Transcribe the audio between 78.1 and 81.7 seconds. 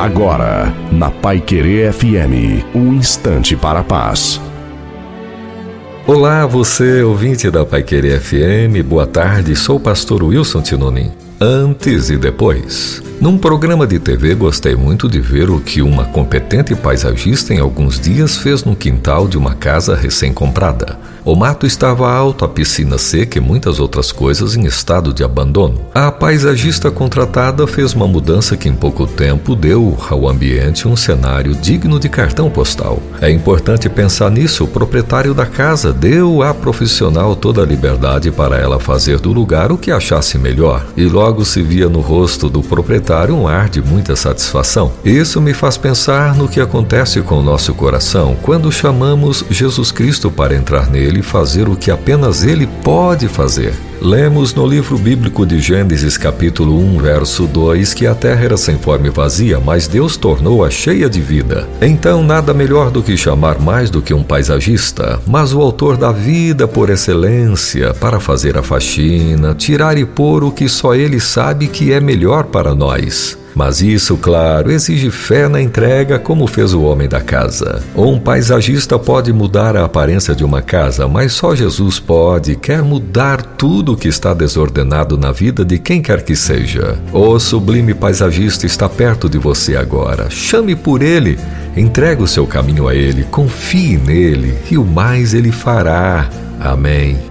paisagista pode mudar a aparência de uma casa, mas só